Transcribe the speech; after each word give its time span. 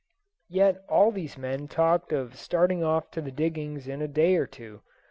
Yet 0.49 0.83
all 0.89 1.11
these 1.11 1.37
men 1.37 1.67
talked 1.67 2.11
of 2.11 2.33
starting 2.35 2.83
off 2.83 3.11
to 3.11 3.21
the 3.21 3.29
diggings 3.31 3.87
in 3.87 4.01
a 4.01 4.07
day 4.07 4.35
or 4.35 4.47
two. 4.47 4.81